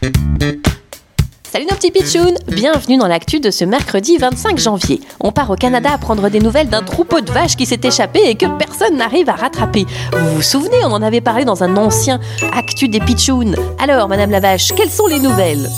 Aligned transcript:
Thank 0.00 0.61
Salut 1.52 1.66
nos 1.66 1.76
petits 1.76 1.90
pitchouns 1.90 2.32
Bienvenue 2.46 2.96
dans 2.96 3.06
l'actu 3.06 3.38
de 3.38 3.50
ce 3.50 3.66
mercredi 3.66 4.16
25 4.16 4.56
janvier. 4.58 5.02
On 5.20 5.32
part 5.32 5.50
au 5.50 5.54
Canada 5.54 5.90
à 5.92 5.98
prendre 5.98 6.30
des 6.30 6.40
nouvelles 6.40 6.70
d'un 6.70 6.80
troupeau 6.80 7.20
de 7.20 7.30
vaches 7.30 7.56
qui 7.56 7.66
s'est 7.66 7.80
échappé 7.84 8.20
et 8.24 8.36
que 8.36 8.46
personne 8.56 8.96
n'arrive 8.96 9.28
à 9.28 9.34
rattraper. 9.34 9.84
Vous 10.12 10.36
vous 10.36 10.40
souvenez, 10.40 10.82
on 10.86 10.92
en 10.92 11.02
avait 11.02 11.20
parlé 11.20 11.44
dans 11.44 11.62
un 11.62 11.76
ancien 11.76 12.20
actu 12.54 12.88
des 12.88 13.00
pitchouns. 13.00 13.52
Alors, 13.78 14.08
Madame 14.08 14.30
la 14.30 14.40
Vache, 14.40 14.72
quelles 14.74 14.90
sont 14.90 15.06
les 15.08 15.18
nouvelles? 15.18 15.68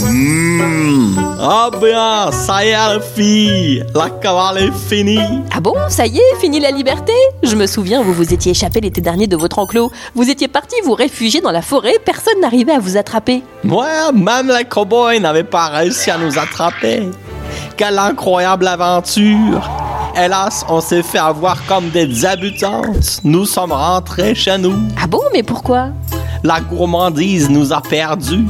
Mmh. 0.00 1.18
Ah 1.44 1.68
bien, 1.78 2.32
ça 2.32 2.64
y 2.64 2.68
est, 2.68 2.94
les 2.94 3.02
filles, 3.14 3.84
la 3.94 4.08
cavale 4.08 4.58
est 4.58 4.72
finie. 4.72 5.42
Ah 5.54 5.60
bon, 5.60 5.74
ça 5.88 6.06
y 6.06 6.16
est, 6.16 6.40
fini 6.40 6.58
la 6.58 6.70
liberté? 6.70 7.12
Je 7.42 7.54
me 7.56 7.66
souviens, 7.66 8.00
vous 8.00 8.14
vous 8.14 8.32
étiez 8.32 8.52
échappé 8.52 8.80
l'été 8.80 9.02
dernier 9.02 9.26
de 9.26 9.36
votre 9.36 9.58
enclos. 9.58 9.90
Vous 10.14 10.30
étiez 10.30 10.48
parti 10.48 10.76
vous 10.84 10.94
réfugier 10.94 11.42
dans 11.42 11.50
la 11.50 11.60
forêt, 11.60 11.94
personne 12.02 12.40
n'arrivait 12.40 12.72
à 12.72 12.78
vous 12.78 12.96
attraper. 12.96 13.42
Ouais, 13.64 14.12
même 14.14 14.48
les 14.56 14.64
cowboys 14.64 15.01
n'avaient 15.20 15.44
pas 15.44 15.68
réussi 15.68 16.10
à 16.10 16.18
nous 16.18 16.38
attraper. 16.38 17.08
Quelle 17.76 17.98
incroyable 17.98 18.66
aventure. 18.66 19.68
Hélas, 20.16 20.64
on 20.68 20.80
s'est 20.80 21.02
fait 21.02 21.18
avoir 21.18 21.64
comme 21.66 21.88
des 21.90 22.24
habitantes. 22.24 23.20
Nous 23.24 23.46
sommes 23.46 23.72
rentrés 23.72 24.34
chez 24.34 24.58
nous. 24.58 24.76
Ah 25.02 25.06
bon, 25.06 25.22
mais 25.32 25.42
pourquoi? 25.42 25.88
La 26.44 26.60
gourmandise 26.60 27.48
nous 27.48 27.72
a 27.72 27.80
perdus. 27.80 28.46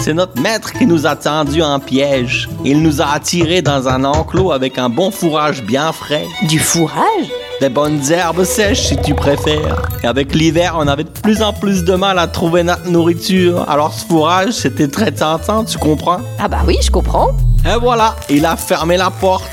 C'est 0.00 0.14
notre 0.14 0.40
maître 0.40 0.72
qui 0.72 0.86
nous 0.86 1.06
a 1.06 1.14
tendus 1.14 1.62
en 1.62 1.78
piège. 1.78 2.48
Il 2.64 2.82
nous 2.82 3.02
a 3.02 3.12
attirés 3.12 3.60
dans 3.60 3.86
un 3.86 4.04
enclos 4.04 4.50
avec 4.50 4.78
un 4.78 4.88
bon 4.88 5.10
fourrage 5.10 5.62
bien 5.62 5.92
frais. 5.92 6.24
Du 6.48 6.58
fourrage? 6.58 7.30
Des 7.60 7.68
bonnes 7.68 8.00
herbes 8.10 8.44
sèches 8.44 8.80
si 8.80 8.96
tu 8.96 9.14
préfères. 9.14 9.82
Et 10.02 10.06
avec 10.06 10.34
l'hiver, 10.34 10.74
on 10.78 10.88
avait 10.88 11.04
de 11.04 11.10
plus 11.10 11.42
en 11.42 11.52
plus 11.52 11.84
de 11.84 11.94
mal 11.94 12.18
à 12.18 12.26
trouver 12.26 12.62
notre 12.62 12.88
nourriture. 12.88 13.68
Alors 13.68 13.92
ce 13.92 14.06
fourrage, 14.06 14.52
c'était 14.52 14.88
très 14.88 15.12
tentant, 15.12 15.64
tu 15.64 15.76
comprends? 15.76 16.20
Ah 16.38 16.48
bah 16.48 16.62
oui, 16.66 16.78
je 16.82 16.90
comprends. 16.90 17.32
Et 17.66 17.78
voilà, 17.78 18.16
il 18.30 18.46
a 18.46 18.56
fermé 18.56 18.96
la 18.96 19.10
porte. 19.10 19.44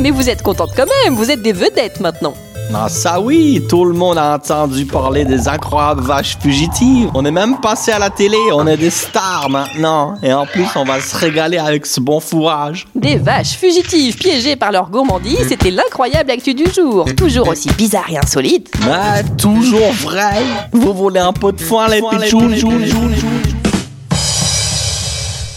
Mais 0.00 0.10
vous 0.10 0.28
êtes 0.28 0.42
contente 0.42 0.70
quand 0.76 0.86
même, 1.04 1.14
vous 1.14 1.30
êtes 1.30 1.42
des 1.42 1.52
vedettes 1.52 2.00
maintenant. 2.00 2.34
Ah 2.72 2.88
ça 2.88 3.20
oui, 3.20 3.62
tout 3.68 3.84
le 3.84 3.92
monde 3.92 4.18
a 4.18 4.34
entendu 4.34 4.84
parler 4.84 5.24
des 5.24 5.48
incroyables 5.48 6.02
vaches 6.02 6.36
fugitives. 6.40 7.10
On 7.14 7.24
est 7.24 7.30
même 7.30 7.60
passé 7.60 7.92
à 7.92 7.98
la 7.98 8.10
télé, 8.10 8.36
on 8.52 8.66
est 8.66 8.76
des 8.76 8.90
stars 8.90 9.48
maintenant. 9.50 10.14
Et 10.22 10.32
en 10.32 10.46
plus, 10.46 10.66
on 10.76 10.84
va 10.84 11.00
se 11.00 11.16
régaler 11.16 11.58
avec 11.58 11.86
ce 11.86 12.00
bon 12.00 12.20
fourrage. 12.20 12.86
Des 12.94 13.16
vaches 13.16 13.56
fugitives 13.56 14.16
piégées 14.16 14.56
par 14.56 14.72
leur 14.72 14.90
gourmandise, 14.90 15.46
c'était 15.48 15.70
l'incroyable 15.70 16.30
actu 16.30 16.54
du 16.54 16.64
jour. 16.72 17.06
Toujours 17.16 17.48
aussi 17.48 17.68
bizarre 17.70 18.10
et 18.10 18.18
insolite. 18.18 18.70
Mais 18.84 19.22
toujours 19.36 19.92
vrai. 20.02 20.42
Vous 20.72 20.94
voulez 20.94 21.20
un 21.20 21.32
pot 21.32 21.52
de 21.52 21.60
foin, 21.60 21.88
les 21.88 22.02
pichous 22.02 22.50